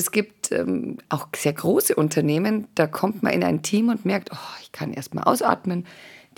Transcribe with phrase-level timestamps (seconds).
[0.00, 4.30] es gibt ähm, auch sehr große Unternehmen, da kommt man in ein Team und merkt,
[4.32, 5.86] oh, ich kann erst mal ausatmen.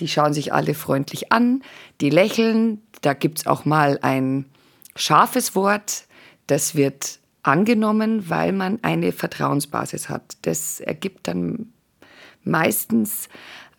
[0.00, 1.62] Die schauen sich alle freundlich an,
[2.00, 2.82] die lächeln.
[3.02, 4.46] Da gibt es auch mal ein
[4.96, 6.04] scharfes Wort,
[6.46, 10.36] das wird angenommen, weil man eine Vertrauensbasis hat.
[10.42, 11.72] Das ergibt dann
[12.44, 13.28] meistens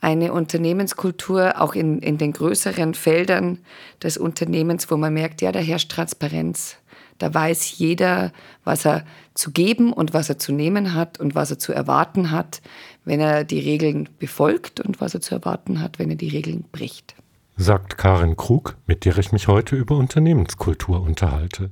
[0.02, 3.60] eine Unternehmenskultur, auch in, in den größeren Feldern
[4.02, 6.78] des Unternehmens, wo man merkt, ja, da herrscht Transparenz.
[7.24, 8.34] Da weiß jeder,
[8.66, 12.32] was er zu geben und was er zu nehmen hat und was er zu erwarten
[12.32, 12.62] hat,
[13.06, 16.66] wenn er die Regeln befolgt und was er zu erwarten hat, wenn er die Regeln
[16.74, 17.16] bricht.
[17.56, 21.72] Sagt Karin Krug, mit der ich mich heute über Unternehmenskultur unterhalte.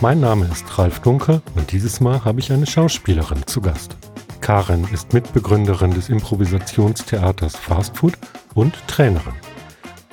[0.00, 3.96] Mein Name ist Ralf Dunker und dieses Mal habe ich eine Schauspielerin zu Gast.
[4.46, 8.12] Karen ist Mitbegründerin des Improvisationstheaters Fastfood
[8.54, 9.34] und Trainerin.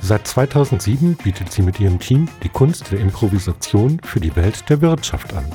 [0.01, 4.81] Seit 2007 bietet sie mit ihrem Team die Kunst der Improvisation für die Welt der
[4.81, 5.45] Wirtschaft an.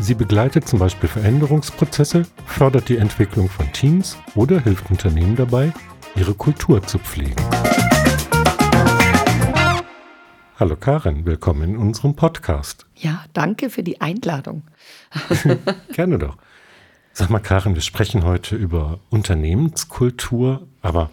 [0.00, 5.74] Sie begleitet zum Beispiel Veränderungsprozesse, fördert die Entwicklung von Teams oder hilft Unternehmen dabei,
[6.16, 7.36] ihre Kultur zu pflegen.
[10.58, 12.86] Hallo Karen, willkommen in unserem Podcast.
[12.94, 14.62] Ja, danke für die Einladung.
[15.92, 16.38] Gerne doch.
[17.18, 21.10] Sag mal, Karen, wir sprechen heute über Unternehmenskultur, aber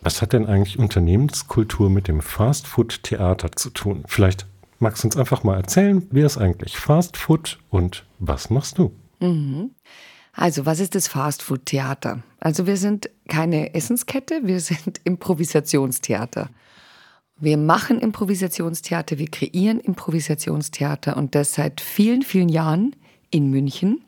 [0.00, 4.04] was hat denn eigentlich Unternehmenskultur mit dem Fastfood-Theater zu tun?
[4.06, 4.46] Vielleicht
[4.78, 8.96] magst du uns einfach mal erzählen, wie ist eigentlich Fastfood und was machst du?
[9.20, 9.72] Mhm.
[10.32, 12.22] Also, was ist das Fastfood-Theater?
[12.40, 16.48] Also, wir sind keine Essenskette, wir sind Improvisationstheater.
[17.36, 22.96] Wir machen Improvisationstheater, wir kreieren Improvisationstheater und das seit vielen, vielen Jahren
[23.30, 24.00] in München.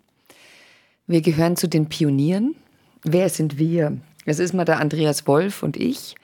[1.07, 2.57] Wir gehören zu den Pionieren.
[3.03, 3.97] Wer sind wir?
[4.25, 6.17] Es ist mal der Andreas Wolf und ich,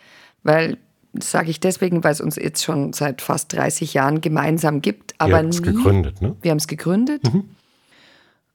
[0.42, 0.77] weil
[1.12, 5.14] das sage ich deswegen, weil es uns jetzt schon seit fast 30 Jahren gemeinsam gibt.
[5.18, 6.34] Aber Ihr habt es gegründet, ne?
[6.40, 7.45] Wir haben es gegründet, mhm.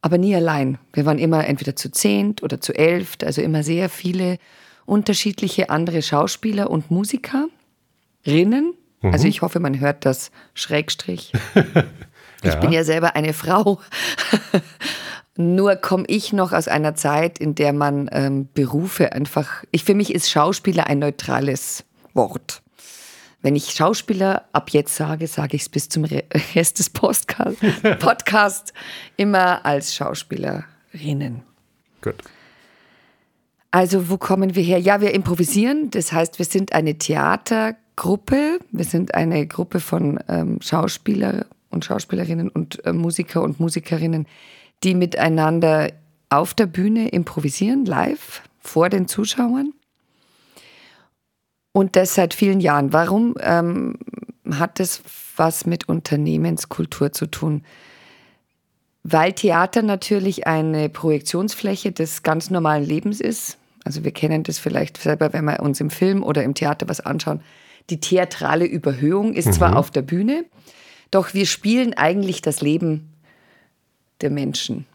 [0.01, 0.79] aber nie allein.
[0.91, 4.39] Wir waren immer entweder zu zehnt oder zu elft, also immer sehr viele
[4.85, 7.47] unterschiedliche andere Schauspieler und Musiker.
[8.25, 8.73] Rinnen.
[9.01, 9.13] Mhm.
[9.13, 11.31] Also ich hoffe, man hört das Schrägstrich.
[12.41, 12.59] ich ja.
[12.59, 13.79] bin ja selber eine Frau.
[15.37, 19.63] Nur komme ich noch aus einer Zeit, in der man ähm, Berufe einfach.
[19.71, 21.83] Ich für mich ist Schauspieler ein neutrales
[22.13, 22.63] Wort.
[23.43, 26.05] Wenn ich Schauspieler ab jetzt sage, sage ich es bis zum
[26.55, 27.57] Rest des Podcast,
[27.99, 28.73] Podcast
[29.15, 31.43] immer als Schauspielerinnen.
[32.01, 32.15] Gut.
[33.69, 34.79] Also wo kommen wir her?
[34.79, 35.91] Ja, wir improvisieren.
[35.91, 38.59] Das heißt, wir sind eine Theater Gruppe.
[38.71, 44.25] Wir sind eine Gruppe von ähm, Schauspieler und Schauspielerinnen und äh, Musiker und Musikerinnen,
[44.83, 45.91] die miteinander
[46.29, 49.73] auf der Bühne improvisieren, live, vor den Zuschauern.
[51.71, 52.91] Und das seit vielen Jahren.
[52.91, 53.99] Warum ähm,
[54.51, 55.01] hat das
[55.35, 57.63] was mit Unternehmenskultur zu tun?
[59.03, 63.57] Weil Theater natürlich eine Projektionsfläche des ganz normalen Lebens ist.
[63.85, 66.99] Also wir kennen das vielleicht selber, wenn wir uns im Film oder im Theater was
[66.99, 67.41] anschauen.
[67.89, 69.53] Die theatrale Überhöhung ist mhm.
[69.53, 70.43] zwar auf der Bühne,
[71.09, 73.13] doch wir spielen eigentlich das Leben
[74.21, 74.85] der Menschen.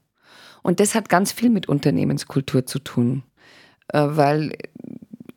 [0.62, 3.24] Und das hat ganz viel mit Unternehmenskultur zu tun,
[3.90, 4.54] äh, weil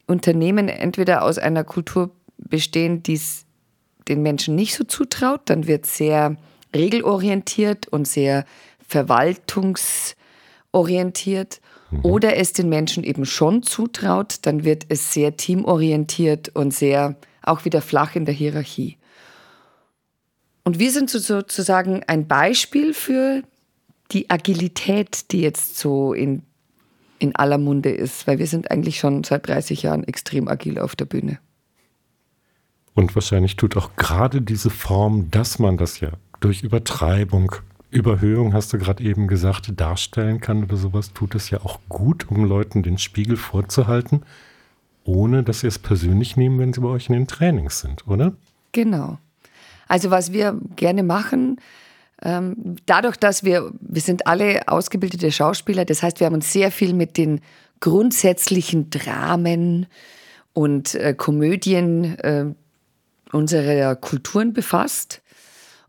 [0.06, 3.44] Unternehmen entweder aus einer Kultur bestehen, die es
[4.08, 6.37] den Menschen nicht so zutraut, dann wird sehr
[6.75, 8.44] regelorientiert und sehr
[8.87, 11.61] verwaltungsorientiert.
[11.91, 12.05] Mhm.
[12.05, 17.65] Oder es den Menschen eben schon zutraut, dann wird es sehr teamorientiert und sehr auch
[17.65, 18.99] wieder flach in der Hierarchie.
[20.65, 23.43] Und wir sind sozusagen ein Beispiel für
[24.11, 26.43] die Agilität, die jetzt so in,
[27.19, 30.97] in aller Munde ist, weil wir sind eigentlich schon seit 30 Jahren extrem agil auf
[30.97, 31.38] der Bühne.
[32.94, 37.55] Und wahrscheinlich tut auch gerade diese Form, dass man das ja durch Übertreibung,
[37.91, 42.31] Überhöhung, hast du gerade eben gesagt, darstellen kann oder sowas, tut es ja auch gut,
[42.31, 44.23] um Leuten den Spiegel vorzuhalten,
[45.05, 48.33] ohne dass sie es persönlich nehmen, wenn sie bei euch in den Trainings sind, oder?
[48.73, 49.19] Genau.
[49.88, 51.61] Also was wir gerne machen,
[52.23, 56.71] ähm, dadurch, dass wir, wir sind alle ausgebildete Schauspieler, das heißt, wir haben uns sehr
[56.71, 57.41] viel mit den
[57.81, 59.87] grundsätzlichen Dramen
[60.55, 62.47] und äh, Komödien äh,
[63.33, 65.23] unserer Kulturen befasst.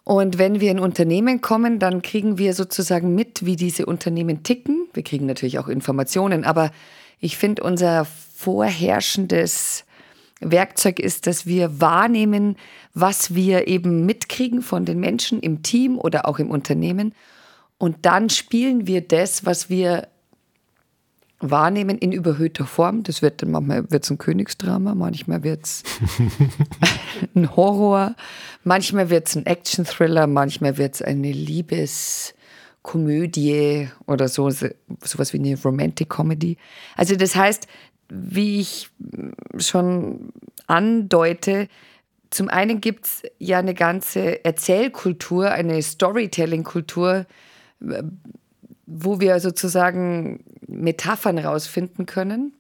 [0.07, 4.88] Und wenn wir in Unternehmen kommen, dann kriegen wir sozusagen mit, wie diese Unternehmen ticken.
[4.94, 6.71] Wir kriegen natürlich auch Informationen, aber
[7.19, 9.83] ich finde, unser vorherrschendes
[10.39, 12.56] Werkzeug ist, dass wir wahrnehmen,
[12.94, 17.13] was wir eben mitkriegen von den Menschen im Team oder auch im Unternehmen.
[17.77, 20.07] Und dann spielen wir das, was wir
[21.39, 23.04] wahrnehmen, in überhöhter Form.
[23.04, 25.84] Das wird dann manchmal wird's ein Königsdrama, manchmal wird es
[27.36, 28.16] ein Horror,
[28.63, 35.62] manchmal wird es ein Action-Thriller, manchmal wird es eine Liebeskomödie oder so, sowas wie eine
[35.62, 36.57] Romantic Comedy.
[36.95, 37.68] Also das heißt,
[38.10, 38.89] wie ich
[39.57, 40.31] schon
[40.66, 41.68] andeute,
[42.30, 47.25] zum einen gibt es ja eine ganze Erzählkultur, eine Storytelling-Kultur,
[48.86, 50.44] wo wir sozusagen
[50.77, 52.53] Metaphern rausfinden können.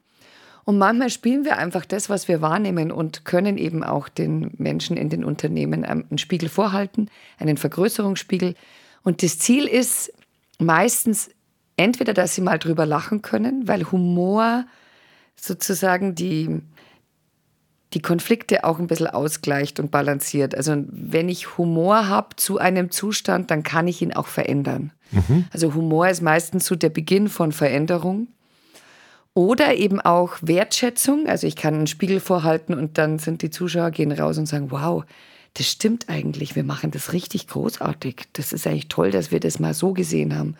[0.65, 4.97] Und manchmal spielen wir einfach das, was wir wahrnehmen und können eben auch den Menschen
[4.97, 7.09] in den Unternehmen einen Spiegel vorhalten,
[7.39, 8.53] einen Vergrößerungsspiegel.
[9.03, 10.11] Und das Ziel ist
[10.59, 11.29] meistens
[11.77, 14.65] entweder, dass sie mal drüber lachen können, weil Humor
[15.37, 16.61] sozusagen die,
[17.93, 20.55] die Konflikte auch ein bisschen ausgleicht und balanciert.
[20.55, 24.91] Also wenn ich Humor habe zu einem Zustand, dann kann ich ihn auch verändern.
[25.11, 25.45] Mhm.
[25.53, 28.27] Also Humor ist meistens so der Beginn von Veränderung.
[29.33, 31.27] Oder eben auch Wertschätzung.
[31.27, 34.71] Also ich kann einen Spiegel vorhalten und dann sind die Zuschauer gehen raus und sagen,
[34.71, 35.03] wow,
[35.53, 38.23] das stimmt eigentlich, wir machen das richtig großartig.
[38.33, 40.55] Das ist eigentlich toll, dass wir das mal so gesehen haben.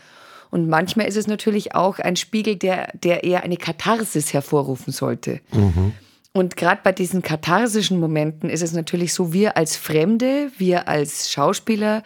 [0.49, 5.41] Und manchmal ist es natürlich auch ein Spiegel, der, der eher eine Katharsis hervorrufen sollte.
[5.51, 5.93] Mhm.
[6.37, 11.31] Und gerade bei diesen katharsischen Momenten ist es natürlich so, wir als Fremde, wir als
[11.31, 12.03] Schauspieler,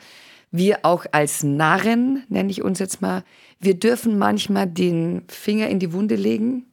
[0.51, 3.25] wir auch als Narren, nenne ich uns jetzt mal,
[3.60, 6.68] wir dürfen manchmal den Finger in die Wunde legen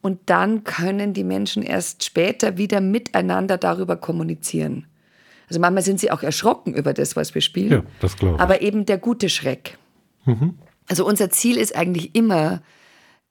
[0.00, 4.86] und dann können die Menschen erst später wieder miteinander darüber kommunizieren.
[5.50, 7.70] Also manchmal sind sie auch erschrocken über das, was wir spielen.
[7.70, 8.40] Ja, das glaube ich.
[8.40, 9.76] Aber eben der gute Schreck.
[10.24, 10.54] Mhm.
[10.88, 12.62] Also unser Ziel ist eigentlich immer,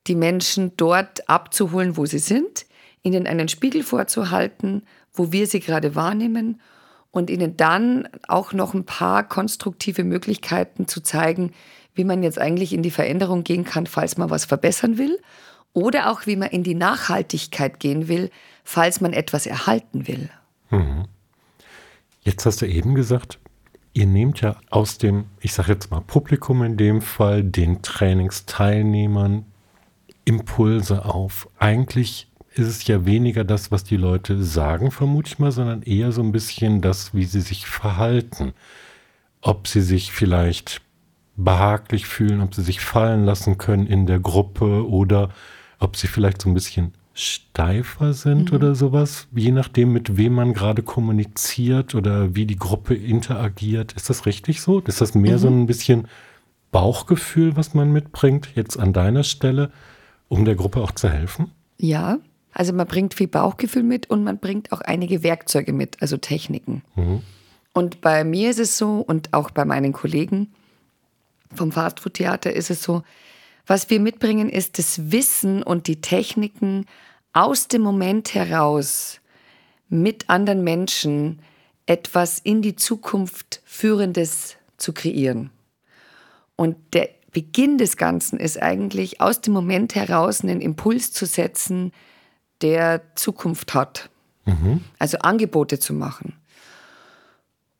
[0.05, 2.66] die Menschen dort abzuholen, wo sie sind,
[3.07, 4.83] ihnen einen Spiegel vorzuhalten,
[5.13, 6.61] wo wir sie gerade wahrnehmen
[7.11, 11.51] und ihnen dann auch noch ein paar konstruktive Möglichkeiten zu zeigen,
[11.95, 15.17] wie man jetzt eigentlich in die Veränderung gehen kann, falls man was verbessern will
[15.73, 18.29] oder auch wie man in die Nachhaltigkeit gehen will,
[18.63, 20.29] falls man etwas erhalten will.
[20.69, 21.05] Mhm.
[22.21, 23.39] Jetzt hast du eben gesagt,
[23.93, 29.45] ihr nehmt ja aus dem, ich sage jetzt mal Publikum in dem Fall, den Trainingsteilnehmern
[30.25, 31.47] Impulse auf.
[31.57, 32.26] Eigentlich
[32.57, 36.21] ist es ja weniger das, was die Leute sagen, vermute ich mal, sondern eher so
[36.21, 38.53] ein bisschen das, wie sie sich verhalten.
[39.41, 40.81] Ob sie sich vielleicht
[41.35, 45.29] behaglich fühlen, ob sie sich fallen lassen können in der Gruppe oder
[45.79, 48.57] ob sie vielleicht so ein bisschen steifer sind mhm.
[48.57, 53.93] oder sowas, je nachdem, mit wem man gerade kommuniziert oder wie die Gruppe interagiert.
[53.93, 54.79] Ist das richtig so?
[54.81, 55.41] Ist das mehr mhm.
[55.41, 56.07] so ein bisschen
[56.71, 59.71] Bauchgefühl, was man mitbringt, jetzt an deiner Stelle,
[60.27, 61.51] um der Gruppe auch zu helfen?
[61.77, 62.19] Ja,
[62.57, 66.81] also man bringt viel Bauchgefühl mit und man bringt auch einige Werkzeuge mit, also Techniken.
[66.95, 67.21] Mhm.
[67.71, 70.51] Und bei mir ist es so und auch bei meinen Kollegen
[71.53, 73.03] vom Fastfood-Theater ist es so,
[73.67, 76.87] was wir mitbringen, ist das Wissen und die Techniken
[77.31, 79.19] aus dem Moment heraus
[79.87, 81.43] mit anderen Menschen
[81.85, 85.51] etwas in die Zukunft Führendes zu kreieren.
[86.55, 91.91] Und der Beginn des Ganzen ist eigentlich aus dem Moment heraus einen Impuls zu setzen,
[92.61, 94.09] der Zukunft hat.
[94.45, 94.83] Mhm.
[94.99, 96.33] Also Angebote zu machen.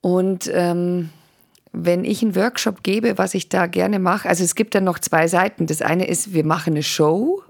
[0.02, 1.10] Und ähm,
[1.72, 5.00] wenn ich einen Workshop gebe, was ich da gerne mache, also es gibt dann noch
[5.00, 5.68] zwei Seiten.
[5.68, 7.44] Das eine ist, wir machen eine Show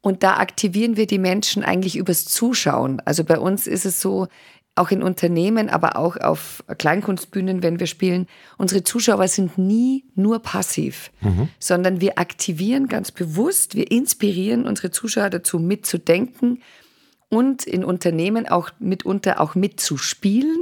[0.00, 3.00] und da aktivieren wir die Menschen eigentlich übers Zuschauen.
[3.04, 4.28] Also bei uns ist es so,
[4.76, 8.28] auch in Unternehmen, aber auch auf Kleinkunstbühnen, wenn wir spielen,
[8.58, 11.48] unsere Zuschauer sind nie nur passiv, mhm.
[11.58, 16.62] sondern wir aktivieren ganz bewusst, wir inspirieren unsere Zuschauer dazu mitzudenken
[17.30, 20.58] und in Unternehmen auch mitunter auch mitzuspielen.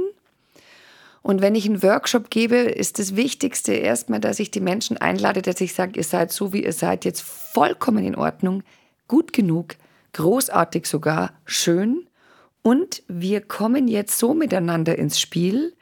[1.21, 5.41] Und wenn ich einen Workshop gebe, ist das Wichtigste erstmal, dass ich die Menschen einlade,
[5.41, 8.63] dass ich sage, ihr seid so, wie ihr seid, jetzt vollkommen in Ordnung
[9.07, 9.75] gut genug,
[10.13, 12.07] großartig sogar, schön.
[12.65, 15.75] Und wir kommen jetzt so miteinander ins Spiel,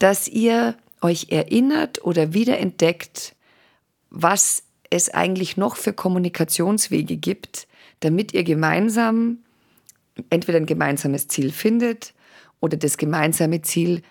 [0.00, 3.36] dass ihr euch erinnert oder wiederentdeckt,
[4.10, 7.68] was es eigentlich noch für Kommunikationswege gibt,
[8.00, 9.44] damit ihr gemeinsam
[10.28, 12.14] entweder ein gemeinsames Ziel findet
[12.58, 14.02] oder das gemeinsame Ziel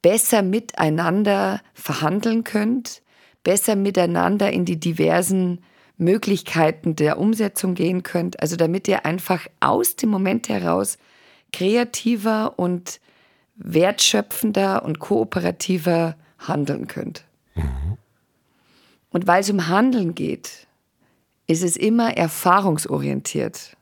[0.00, 3.02] besser miteinander verhandeln könnt,
[3.44, 5.62] besser miteinander in die diversen
[5.98, 8.40] Möglichkeiten der Umsetzung gehen könnt.
[8.40, 10.96] Also damit ihr einfach aus dem Moment heraus
[11.52, 13.00] kreativer und
[13.56, 17.24] wertschöpfender und kooperativer handeln könnt.
[17.54, 17.98] Mhm.
[19.10, 20.66] Und weil es um Handeln geht,
[21.46, 23.76] ist es immer erfahrungsorientiert.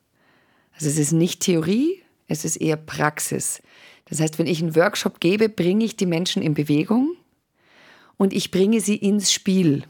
[0.74, 3.62] Also es ist nicht Theorie, es ist eher Praxis.
[4.06, 7.16] Das heißt, wenn ich einen Workshop gebe, bringe ich die Menschen in Bewegung
[8.16, 9.84] und ich bringe sie ins Spiel.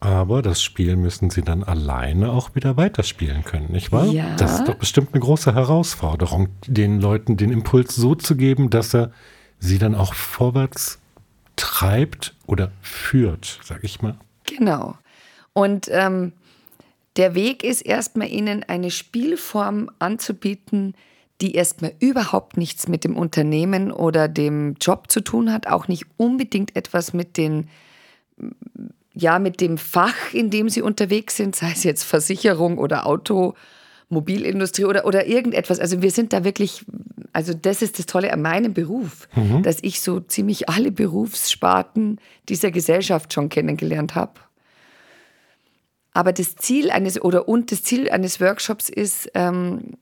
[0.00, 4.06] Aber das Spiel müssen sie dann alleine auch wieder weiterspielen können, nicht wahr?
[4.06, 4.36] Ja.
[4.36, 8.94] Das ist doch bestimmt eine große Herausforderung, den Leuten den Impuls so zu geben, dass
[8.94, 9.12] er
[9.58, 11.00] sie dann auch vorwärts
[11.56, 14.18] treibt oder führt, sag ich mal.
[14.44, 14.98] Genau.
[15.54, 16.32] Und ähm,
[17.16, 20.94] der Weg ist erstmal ihnen eine Spielform anzubieten,
[21.40, 26.06] die erstmal überhaupt nichts mit dem Unternehmen oder dem Job zu tun hat, auch nicht
[26.16, 27.68] unbedingt etwas mit den
[29.14, 34.84] ja mit dem Fach, in dem sie unterwegs sind, sei es jetzt Versicherung oder Automobilindustrie
[34.84, 35.78] oder, oder irgendetwas.
[35.78, 36.84] Also wir sind da wirklich,
[37.32, 39.62] also das ist das Tolle an meinem Beruf, mhm.
[39.62, 44.40] dass ich so ziemlich alle Berufssparten dieser Gesellschaft schon kennengelernt habe.
[46.12, 49.94] Aber das Ziel eines oder und das Ziel eines Workshops ist, ähm,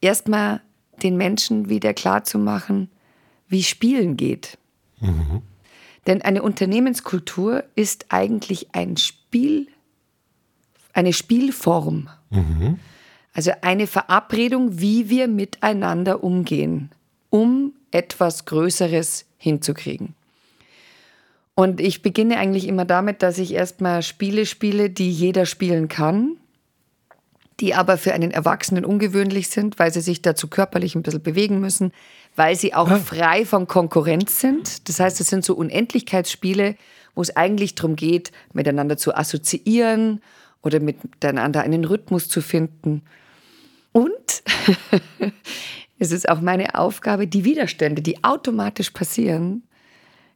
[0.00, 0.60] erstmal
[1.02, 2.90] den Menschen wieder klarzumachen,
[3.48, 4.58] wie Spielen geht.
[5.00, 5.42] Mhm.
[6.08, 9.68] Denn eine Unternehmenskultur ist eigentlich ein Spiel,
[10.94, 12.08] eine Spielform.
[12.30, 12.78] Mhm.
[13.34, 16.90] Also eine Verabredung, wie wir miteinander umgehen,
[17.28, 20.14] um etwas Größeres hinzukriegen.
[21.54, 26.38] Und ich beginne eigentlich immer damit, dass ich erstmal Spiele spiele, die jeder spielen kann,
[27.60, 31.60] die aber für einen Erwachsenen ungewöhnlich sind, weil sie sich dazu körperlich ein bisschen bewegen
[31.60, 31.92] müssen,
[32.38, 32.98] weil sie auch ah.
[32.98, 34.88] frei von Konkurrenz sind.
[34.88, 36.76] Das heißt, es sind so Unendlichkeitsspiele,
[37.16, 40.22] wo es eigentlich darum geht, miteinander zu assoziieren
[40.62, 43.02] oder miteinander einen Rhythmus zu finden.
[43.90, 44.44] Und
[45.98, 49.64] es ist auch meine Aufgabe, die Widerstände, die automatisch passieren,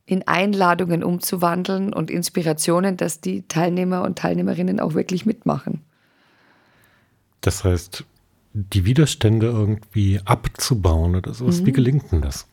[0.04, 5.84] in Einladungen umzuwandeln und Inspirationen, dass die Teilnehmer und Teilnehmerinnen auch wirklich mitmachen.
[7.42, 8.04] Das heißt,
[8.54, 11.60] die Widerstände irgendwie abzubauen oder sowas.
[11.60, 11.66] Mhm.
[11.66, 12.46] Wie gelingt denn das?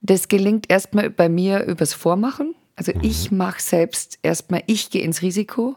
[0.00, 2.54] Das gelingt erstmal bei mir übers Vormachen.
[2.74, 3.00] Also mhm.
[3.02, 5.76] ich mache selbst erstmal, ich gehe ins Risiko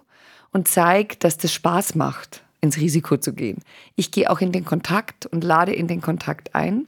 [0.51, 3.59] und zeige, dass das Spaß macht, ins Risiko zu gehen.
[3.95, 6.87] Ich gehe auch in den Kontakt und lade in den Kontakt ein.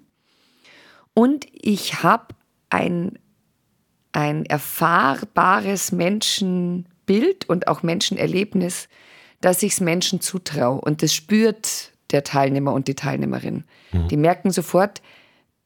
[1.14, 2.28] Und ich habe
[2.70, 3.20] ein,
[4.14, 8.88] ein erfahrbares Menschenbild und auch Menschenerlebnis,
[9.42, 10.82] dass ich es Menschen zutraue.
[10.82, 13.64] Und das spürt der Teilnehmer und die Teilnehmerin.
[13.92, 14.08] Mhm.
[14.08, 15.02] Die merken sofort,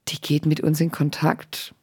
[0.07, 1.73] die geht mit uns in Kontakt.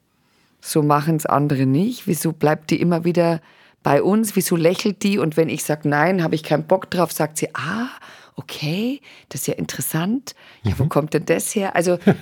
[0.61, 2.07] So machen es andere nicht.
[2.07, 3.41] Wieso bleibt die immer wieder
[3.83, 4.35] bei uns?
[4.37, 5.19] Wieso lächelt die?
[5.19, 7.89] Und wenn ich sage, nein, habe ich keinen Bock drauf, sagt sie, ah,
[8.35, 10.35] okay, das ist ja interessant.
[10.63, 10.89] Ja, wo mhm.
[10.89, 11.77] kommt denn das her?
[11.77, 12.15] Also ja.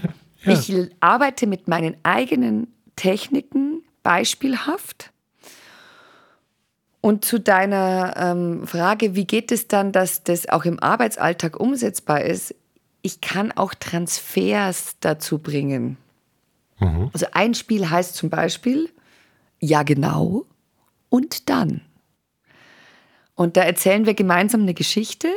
[0.52, 5.12] ich arbeite mit meinen eigenen Techniken beispielhaft
[7.06, 12.22] und zu deiner ähm, Frage, wie geht es dann, dass das auch im Arbeitsalltag umsetzbar
[12.22, 12.52] ist?
[13.00, 15.98] Ich kann auch Transfers dazu bringen.
[16.80, 17.10] Mhm.
[17.12, 18.90] Also ein Spiel heißt zum Beispiel,
[19.60, 20.46] ja genau,
[21.08, 21.82] und dann.
[23.36, 25.28] Und da erzählen wir gemeinsam eine Geschichte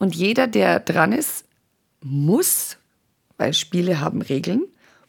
[0.00, 1.44] und jeder, der dran ist,
[2.00, 2.78] muss,
[3.36, 4.64] weil Spiele haben Regeln,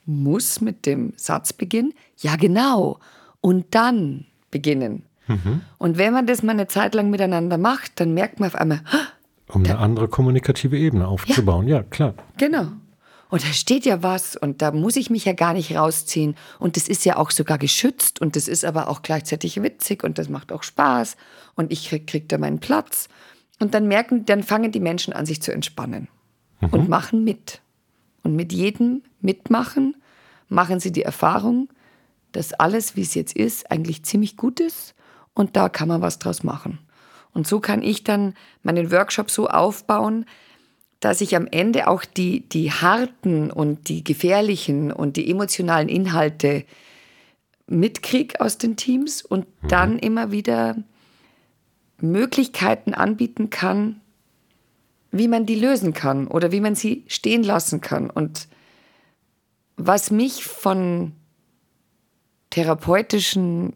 [0.06, 3.00] muss mit dem Satz beginnen, ja genau,
[3.42, 5.08] und dann beginnen.
[5.28, 5.62] Mhm.
[5.78, 8.82] Und wenn man das mal eine Zeit lang miteinander macht, dann merkt man auf einmal,
[9.48, 11.68] um eine andere kommunikative Ebene aufzubauen.
[11.68, 12.14] Ja, ja klar.
[12.38, 12.68] Genau.
[13.30, 16.36] Und da steht ja was und da muss ich mich ja gar nicht rausziehen.
[16.60, 20.18] Und das ist ja auch sogar geschützt und das ist aber auch gleichzeitig witzig und
[20.20, 21.18] das macht auch Spaß
[21.56, 23.10] und ich krieg, krieg da meinen Platz.
[23.60, 26.10] Und dann merken, dann fangen die Menschen an, sich zu entspannen
[26.62, 26.70] mhm.
[26.70, 27.62] und machen mit.
[28.22, 29.96] Und mit jedem Mitmachen
[30.48, 31.70] machen sie die Erfahrung,
[32.34, 34.94] dass alles, wie es jetzt ist, eigentlich ziemlich gut ist
[35.34, 36.80] und da kann man was draus machen.
[37.34, 40.26] Und so kann ich dann meinen Workshop so aufbauen,
[41.00, 46.64] dass ich am Ende auch die, die harten und die gefährlichen und die emotionalen Inhalte
[47.68, 49.68] mitkriege aus den Teams und mhm.
[49.68, 50.78] dann immer wieder
[52.00, 54.02] Möglichkeiten anbieten kann,
[55.12, 58.10] wie man die lösen kann oder wie man sie stehen lassen kann.
[58.10, 58.48] Und
[59.76, 61.14] was mich von
[62.50, 63.74] therapeutischen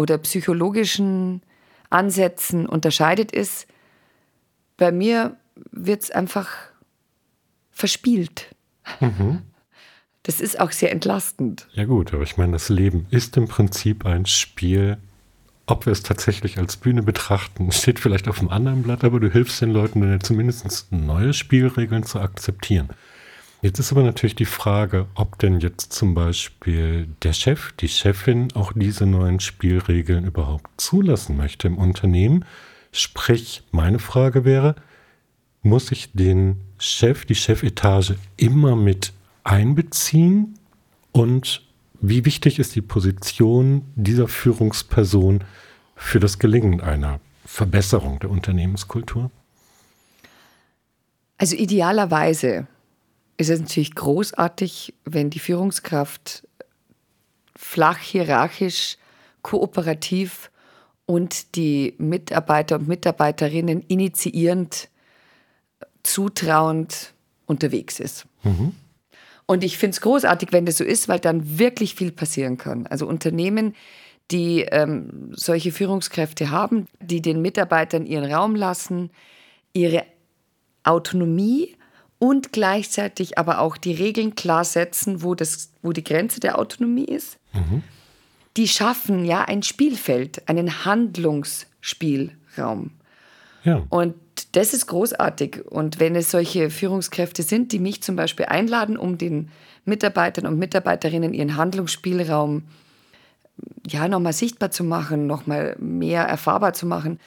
[0.00, 1.42] oder psychologischen
[1.90, 3.66] Ansätzen unterscheidet, ist,
[4.78, 5.36] bei mir
[5.72, 6.48] wird es einfach
[7.70, 8.54] verspielt.
[8.98, 9.42] Mhm.
[10.24, 11.66] Das ist auch sehr entlastend.
[11.72, 14.98] Ja gut, aber ich meine, das Leben ist im Prinzip ein Spiel.
[15.64, 19.32] Ob wir es tatsächlich als Bühne betrachten, steht vielleicht auf einem anderen Blatt, aber du
[19.32, 22.90] hilfst den Leuten zumindest neue Spielregeln zu akzeptieren.
[23.62, 28.48] Jetzt ist aber natürlich die Frage, ob denn jetzt zum Beispiel der Chef, die Chefin
[28.54, 32.46] auch diese neuen Spielregeln überhaupt zulassen möchte im Unternehmen.
[32.90, 34.76] Sprich, meine Frage wäre,
[35.62, 39.12] muss ich den Chef, die Chefetage immer mit
[39.44, 40.58] einbeziehen?
[41.12, 41.62] Und
[42.00, 45.44] wie wichtig ist die Position dieser Führungsperson
[45.96, 49.30] für das Gelingen einer Verbesserung der Unternehmenskultur?
[51.36, 52.66] Also idealerweise
[53.40, 56.46] ist es natürlich großartig, wenn die Führungskraft
[57.56, 58.98] flach, hierarchisch,
[59.40, 60.50] kooperativ
[61.06, 64.90] und die Mitarbeiter und Mitarbeiterinnen initiierend,
[66.02, 67.14] zutrauend
[67.46, 68.26] unterwegs ist.
[68.42, 68.74] Mhm.
[69.46, 72.86] Und ich finde es großartig, wenn das so ist, weil dann wirklich viel passieren kann.
[72.86, 73.74] Also Unternehmen,
[74.30, 79.10] die ähm, solche Führungskräfte haben, die den Mitarbeitern ihren Raum lassen,
[79.72, 80.04] ihre
[80.84, 81.74] Autonomie
[82.20, 87.06] und gleichzeitig aber auch die Regeln klar setzen, wo, das, wo die Grenze der Autonomie
[87.06, 87.38] ist.
[87.54, 87.82] Mhm.
[88.58, 92.90] Die schaffen ja ein Spielfeld, einen Handlungsspielraum.
[93.64, 93.86] Ja.
[93.88, 94.16] Und
[94.52, 95.64] das ist großartig.
[95.70, 99.48] Und wenn es solche Führungskräfte sind, die mich zum Beispiel einladen, um den
[99.86, 102.64] Mitarbeitern und Mitarbeiterinnen ihren Handlungsspielraum
[103.86, 107.18] ja nochmal sichtbar zu machen, nochmal mehr erfahrbar zu machen,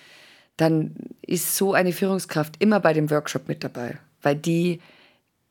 [0.58, 4.82] dann ist so eine Führungskraft immer bei dem Workshop mit dabei weil die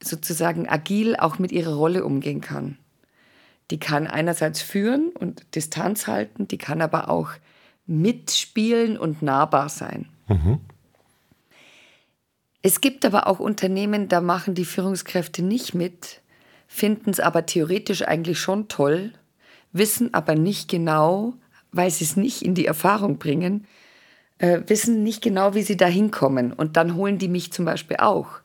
[0.02, 2.76] sozusagen agil auch mit ihrer Rolle umgehen kann.
[3.71, 7.31] Die kann einerseits führen und Distanz halten, die kann aber auch
[7.87, 10.09] mitspielen und nahbar sein.
[10.29, 10.61] Mhm.
[12.62, 16.21] Es gibt aber auch Unternehmen, da machen die Führungskräfte nicht mit,
[16.69, 19.12] finden es aber theoretisch eigentlich schon toll,
[19.73, 21.35] wissen aber nicht genau,
[21.73, 23.67] weil sie es nicht in die Erfahrung bringen,
[24.39, 26.52] äh, wissen nicht genau, wie sie da hinkommen.
[26.52, 28.42] Und dann holen die mich zum Beispiel auch.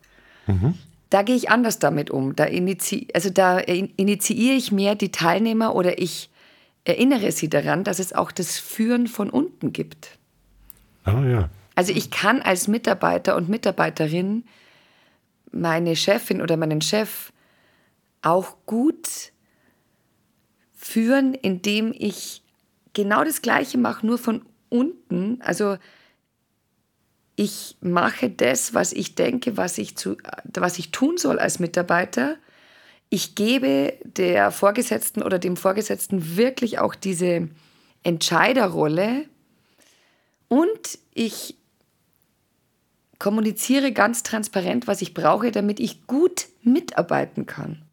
[0.47, 0.73] Mhm.
[1.09, 2.35] Da gehe ich anders damit um.
[2.35, 6.29] Da, initi also da initiiere ich mehr die Teilnehmer oder ich
[6.83, 10.17] erinnere sie daran, dass es auch das Führen von unten gibt.
[11.03, 11.49] Ah ja.
[11.75, 14.45] Also ich kann als Mitarbeiter und Mitarbeiterin
[15.51, 17.31] meine Chefin oder meinen Chef
[18.21, 19.31] auch gut
[20.73, 22.41] führen, indem ich
[22.93, 25.41] genau das Gleiche mache, nur von unten.
[25.41, 25.77] Also
[27.39, 30.17] ich mache das, was ich denke, was ich, zu,
[30.55, 32.35] was ich tun soll als Mitarbeiter.
[33.09, 37.47] Ich gebe der Vorgesetzten oder dem Vorgesetzten wirklich auch diese
[38.01, 39.25] Entscheiderrolle
[40.47, 41.55] und ich
[43.19, 47.83] kommuniziere ganz transparent, was ich brauche, damit ich gut mitarbeiten kann.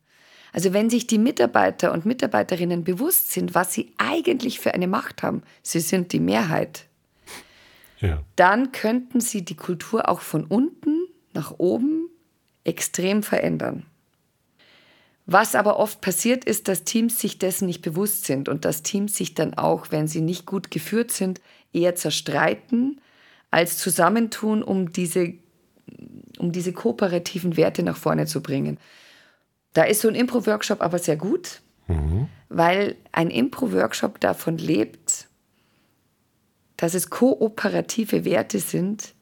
[0.54, 5.22] Also wenn sich die Mitarbeiter und Mitarbeiterinnen bewusst sind, was sie eigentlich für eine Macht
[5.22, 6.86] haben, sie sind die Mehrheit
[8.04, 8.22] ja.
[8.36, 12.08] dann könnten sie die Kultur auch von unten nach oben
[12.64, 13.84] extrem verändern.
[15.26, 19.16] Was aber oft passiert ist, dass Teams sich dessen nicht bewusst sind und dass Teams
[19.16, 21.40] sich dann auch, wenn sie nicht gut geführt sind,
[21.72, 23.00] eher zerstreiten
[23.50, 25.34] als zusammentun, um diese,
[26.38, 28.78] um diese kooperativen Werte nach vorne zu bringen.
[29.72, 32.28] Da ist so ein Impro-Workshop aber sehr gut, mhm.
[32.48, 35.28] weil ein Impro-Workshop davon lebt,
[36.76, 39.14] dass es kooperative Werte sind,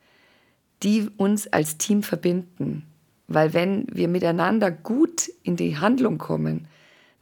[0.82, 2.86] die uns als Team verbinden.
[3.28, 6.68] Weil wenn wir miteinander gut in die Handlung kommen,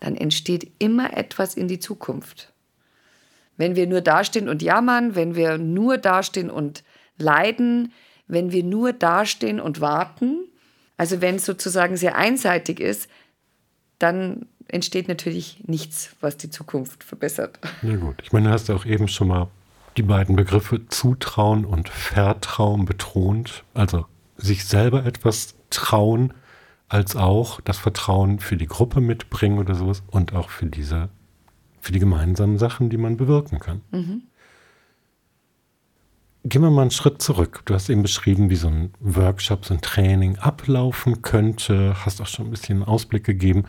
[0.00, 2.52] dann entsteht immer etwas in die Zukunft.
[3.56, 6.82] Wenn wir nur dastehen und jammern, wenn wir nur dastehen und
[7.18, 7.92] leiden,
[8.26, 10.38] wenn wir nur dastehen und warten,
[10.96, 13.08] also wenn es sozusagen sehr einseitig ist,
[13.98, 17.58] dann entsteht natürlich nichts, was die Zukunft verbessert.
[17.82, 19.48] Ja gut, ich meine, du hast auch eben schon mal
[19.96, 26.34] die beiden Begriffe Zutrauen und Vertrauen betont, also sich selber etwas trauen,
[26.88, 31.08] als auch das Vertrauen für die Gruppe mitbringen oder sowas und auch für diese,
[31.80, 33.82] für die gemeinsamen Sachen, die man bewirken kann.
[33.92, 34.22] Mhm.
[36.42, 37.62] Gehen wir mal einen Schritt zurück.
[37.66, 42.26] Du hast eben beschrieben, wie so ein Workshop, so ein Training ablaufen könnte, hast auch
[42.26, 43.64] schon ein bisschen einen Ausblick gegeben,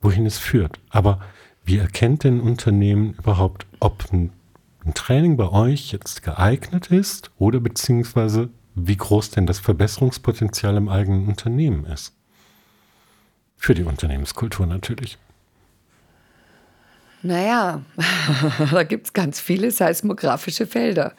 [0.00, 0.80] wohin es führt.
[0.88, 1.20] Aber
[1.64, 4.30] wie erkennt denn ein Unternehmen überhaupt, ob ein
[4.86, 10.88] ein Training bei euch jetzt geeignet ist oder beziehungsweise wie groß denn das Verbesserungspotenzial im
[10.88, 12.12] eigenen Unternehmen ist.
[13.56, 15.16] Für die Unternehmenskultur natürlich.
[17.22, 17.82] Naja,
[18.70, 21.14] da gibt es ganz viele seismografische Felder.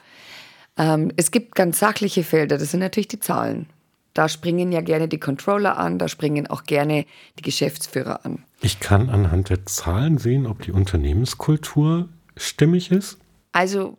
[0.78, 3.68] Ähm, es gibt ganz sachliche Felder, das sind natürlich die Zahlen.
[4.14, 7.06] Da springen ja gerne die Controller an, da springen auch gerne
[7.40, 8.44] die Geschäftsführer an.
[8.62, 13.18] Ich kann anhand der Zahlen sehen, ob die Unternehmenskultur stimmig ist.
[13.56, 13.98] Also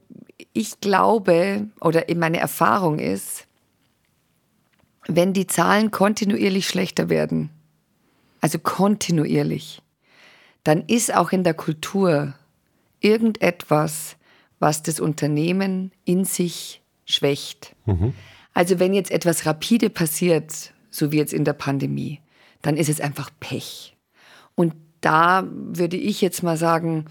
[0.52, 3.46] ich glaube oder meine Erfahrung ist,
[5.06, 7.48] wenn die Zahlen kontinuierlich schlechter werden,
[8.42, 9.80] also kontinuierlich,
[10.62, 12.34] dann ist auch in der Kultur
[13.00, 14.16] irgendetwas,
[14.58, 17.74] was das Unternehmen in sich schwächt.
[17.86, 18.12] Mhm.
[18.52, 22.20] Also wenn jetzt etwas rapide passiert, so wie jetzt in der Pandemie,
[22.60, 23.96] dann ist es einfach Pech.
[24.54, 27.06] Und da würde ich jetzt mal sagen,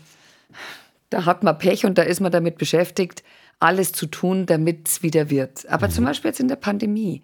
[1.09, 3.23] da hat man Pech und da ist man damit beschäftigt,
[3.59, 5.67] alles zu tun, damit es wieder wird.
[5.69, 5.91] Aber mhm.
[5.91, 7.23] zum Beispiel jetzt in der Pandemie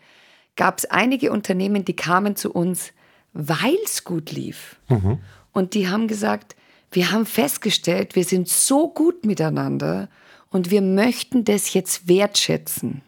[0.55, 2.93] gab es einige Unternehmen, die kamen zu uns,
[3.33, 4.77] weil es gut lief.
[4.89, 5.19] Mhm.
[5.51, 6.55] Und die haben gesagt,
[6.91, 10.09] wir haben festgestellt, wir sind so gut miteinander
[10.49, 13.01] und wir möchten das jetzt wertschätzen.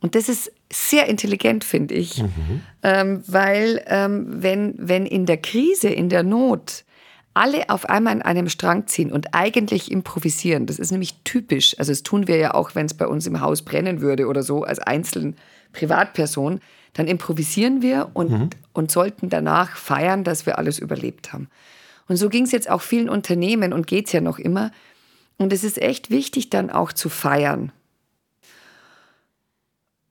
[0.00, 2.62] Und das ist sehr intelligent, finde ich, mhm.
[2.82, 6.84] ähm, weil ähm, wenn, wenn in der Krise, in der Not
[7.36, 11.92] alle auf einmal an einem Strang ziehen und eigentlich improvisieren, das ist nämlich typisch, also
[11.92, 14.64] das tun wir ja auch, wenn es bei uns im Haus brennen würde oder so,
[14.64, 15.34] als einzelne
[15.72, 16.60] Privatperson,
[16.94, 18.50] dann improvisieren wir und, mhm.
[18.72, 21.48] und sollten danach feiern, dass wir alles überlebt haben.
[22.08, 24.70] Und so ging es jetzt auch vielen Unternehmen und geht es ja noch immer.
[25.36, 27.70] Und es ist echt wichtig, dann auch zu feiern.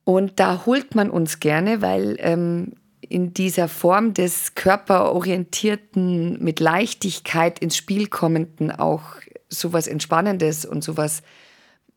[0.04, 2.74] Und da holt man uns gerne, weil ähm,
[3.10, 9.04] in dieser Form des körperorientierten, mit Leichtigkeit ins Spiel kommenden auch
[9.50, 11.22] sowas Entspannendes und sowas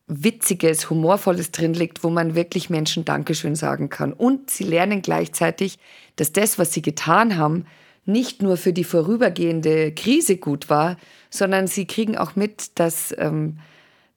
[0.07, 4.11] Witziges, Humorvolles drin liegt, wo man wirklich Menschen Dankeschön sagen kann.
[4.11, 5.77] Und sie lernen gleichzeitig,
[6.15, 7.65] dass das, was sie getan haben,
[8.05, 10.97] nicht nur für die vorübergehende Krise gut war,
[11.29, 13.59] sondern sie kriegen auch mit, dass ähm,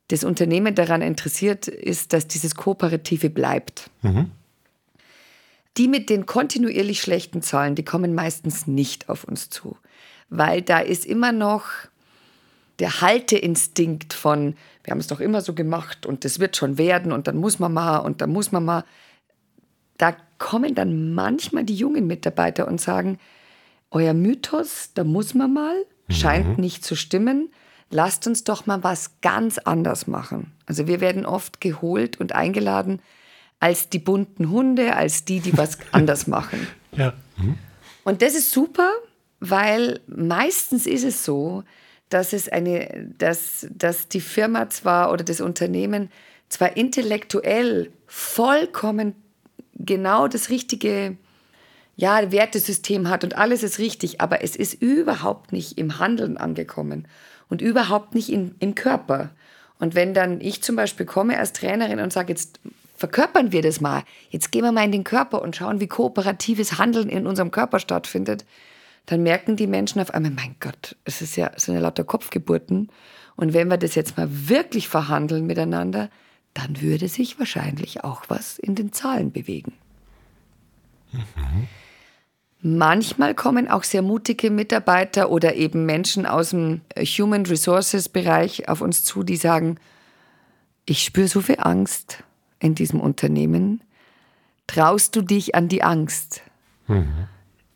[0.09, 3.90] das Unternehmen daran interessiert ist, dass dieses Kooperative bleibt.
[4.00, 4.31] Mhm.
[5.76, 9.78] Die mit den kontinuierlich schlechten Zahlen, die kommen meistens nicht auf uns zu,
[10.28, 11.64] weil da ist immer noch
[12.78, 14.54] der Halteinstinkt von,
[14.85, 17.58] wir haben es doch immer so gemacht und das wird schon werden und dann muss
[17.58, 18.85] man mal und dann muss man mal.
[19.98, 23.18] Da kommen dann manchmal die jungen Mitarbeiter und sagen,
[23.90, 25.76] euer Mythos, da muss man mal,
[26.08, 26.62] scheint mhm.
[26.62, 27.50] nicht zu stimmen.
[27.90, 30.52] Lasst uns doch mal was ganz anders machen.
[30.66, 33.00] Also wir werden oft geholt und eingeladen
[33.62, 36.66] als die bunten Hunde, als die, die was anders machen.
[36.96, 37.12] Ja.
[37.37, 37.57] Mhm.
[38.03, 38.90] Und das ist super,
[39.38, 41.62] weil meistens ist es so,
[42.09, 46.11] dass es eine, dass, dass die Firma zwar oder das Unternehmen
[46.48, 49.14] zwar intellektuell vollkommen
[49.75, 51.16] genau das richtige
[51.94, 57.07] ja, Wertesystem hat und alles ist richtig, aber es ist überhaupt nicht im Handeln angekommen
[57.48, 59.31] und überhaupt nicht in, im Körper.
[59.79, 62.59] Und wenn dann ich zum Beispiel komme als Trainerin und sage, jetzt
[63.02, 66.78] verkörpern wir das mal, jetzt gehen wir mal in den Körper und schauen, wie kooperatives
[66.78, 68.44] Handeln in unserem Körper stattfindet,
[69.06, 72.04] dann merken die Menschen auf einmal, mein Gott, es ist ja, es sind ja lauter
[72.04, 72.90] Kopfgeburten.
[73.34, 76.10] Und wenn wir das jetzt mal wirklich verhandeln miteinander,
[76.54, 79.72] dann würde sich wahrscheinlich auch was in den Zahlen bewegen.
[81.10, 81.66] Mhm.
[82.60, 88.80] Manchmal kommen auch sehr mutige Mitarbeiter oder eben Menschen aus dem Human Resources Bereich auf
[88.80, 89.80] uns zu, die sagen,
[90.86, 92.22] ich spüre so viel Angst
[92.62, 93.83] in diesem Unternehmen.
[94.66, 96.42] Traust du dich an die Angst?
[96.87, 97.29] Mhm.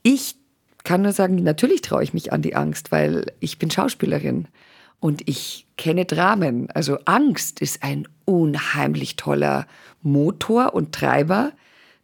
[0.03, 0.37] Ich
[0.85, 4.46] kann nur sagen, natürlich traue ich mich an die Angst, weil ich bin Schauspielerin
[5.01, 6.70] und ich kenne Dramen.
[6.70, 9.66] Also Angst ist ein unheimlich toller
[10.03, 11.53] Motor und Treiber.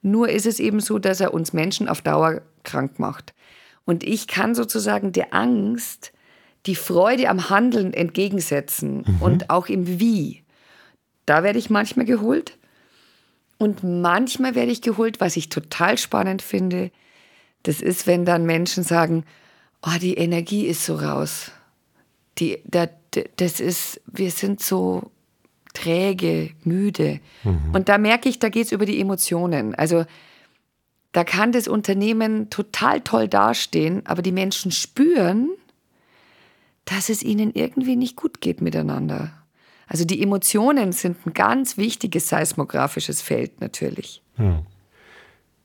[0.03, 3.35] Nur ist es eben so, dass er uns Menschen auf Dauer krank macht.
[3.85, 6.12] Und ich kann sozusagen der Angst
[6.66, 9.16] die Freude am Handeln entgegensetzen mhm.
[9.23, 10.42] und auch im Wie.
[11.27, 12.59] Da werde ich manchmal geholt.
[13.59, 16.91] Und manchmal werde ich geholt, was ich total spannend finde.
[17.62, 19.25] Das ist, wenn dann Menschen sagen,
[19.83, 21.53] oh, die Energie ist so raus.
[22.38, 22.88] Die, da,
[23.37, 25.11] das ist, wir sind so
[25.75, 27.21] träge, müde.
[27.45, 27.71] Mhm.
[27.73, 29.75] Und da merke ich, da geht es über die Emotionen.
[29.75, 30.05] Also
[31.12, 35.51] da kann das Unternehmen total toll dastehen, aber die Menschen spüren,
[36.85, 39.41] dass es ihnen irgendwie nicht gut geht miteinander.
[39.87, 44.23] Also die Emotionen sind ein ganz wichtiges seismografisches Feld natürlich.
[44.38, 44.62] Ja.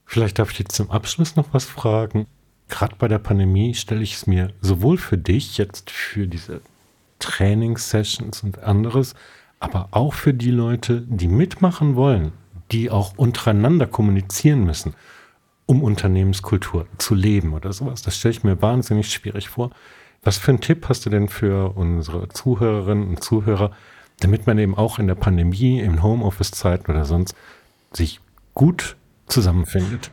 [0.06, 2.27] Vielleicht darf ich jetzt zum Abschluss noch was fragen.
[2.69, 6.62] Gerade bei der Pandemie stelle ich es mir sowohl für dich jetzt für diese
[7.19, 9.15] Trainingssessions und anderes,
[9.60, 12.34] aber auch für die Leute, die mitmachen wollen,
[12.71, 14.93] die auch untereinander kommunizieren müssen
[15.67, 18.01] um Unternehmenskultur zu leben oder sowas.
[18.01, 19.69] Das stelle ich mir wahnsinnig schwierig vor.
[20.23, 23.71] Was für einen Tipp hast du denn für unsere Zuhörerinnen und Zuhörer,
[24.19, 27.36] damit man eben auch in der Pandemie, in Homeoffice-Zeiten oder sonst
[27.91, 28.19] sich
[28.53, 28.95] gut
[29.27, 30.12] zusammenfindet.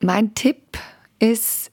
[0.00, 0.78] Mein Tipp
[1.18, 1.70] ist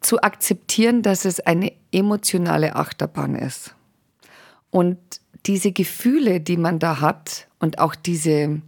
[0.00, 3.74] zu akzeptieren, dass es eine emotionale Achterbahn ist.
[4.70, 4.98] Und
[5.46, 8.60] diese Gefühle, die man da hat und auch diese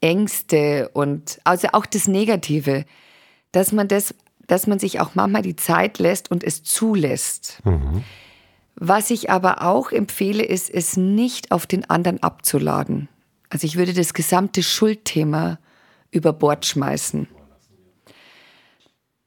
[0.00, 2.84] Ängste und also auch das Negative,
[3.52, 4.14] dass man das,
[4.46, 7.60] dass man sich auch manchmal die Zeit lässt und es zulässt.
[7.64, 8.02] Mhm.
[8.74, 13.08] Was ich aber auch empfehle, ist, es nicht auf den anderen abzuladen.
[13.48, 15.58] Also ich würde das gesamte Schuldthema
[16.10, 17.28] über Bord schmeißen.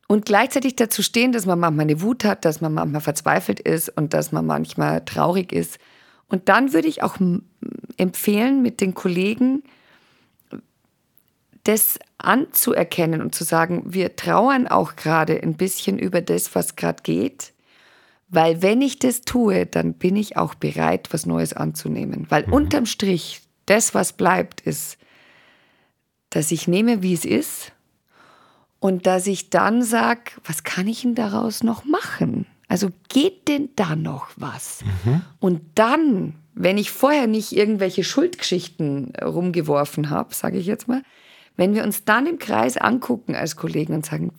[0.07, 3.89] Und gleichzeitig dazu stehen, dass man manchmal eine Wut hat, dass man manchmal verzweifelt ist
[3.89, 5.79] und dass man manchmal traurig ist.
[6.27, 7.17] Und dann würde ich auch
[7.97, 9.63] empfehlen, mit den Kollegen
[11.63, 17.01] das anzuerkennen und zu sagen, wir trauern auch gerade ein bisschen über das, was gerade
[17.01, 17.53] geht.
[18.27, 22.25] Weil wenn ich das tue, dann bin ich auch bereit, was Neues anzunehmen.
[22.29, 22.53] Weil mhm.
[22.53, 24.97] unterm Strich, das, was bleibt, ist,
[26.29, 27.71] dass ich nehme, wie es ist
[28.79, 32.45] und dass ich dann sage, was kann ich denn daraus noch machen?
[32.67, 34.83] Also geht denn da noch was?
[35.05, 35.21] Mhm.
[35.39, 41.03] Und dann, wenn ich vorher nicht irgendwelche Schuldgeschichten rumgeworfen habe, sage ich jetzt mal,
[41.55, 44.33] wenn wir uns dann im Kreis angucken als Kollegen und sagen,